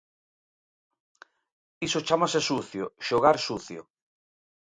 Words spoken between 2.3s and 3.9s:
sucio, xogar sucio.